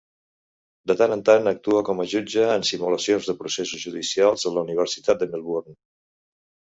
[0.91, 4.65] De tant en tant actua com a jutge en simulacions de processos judicials a la
[4.69, 5.75] Universitat de Melbourne.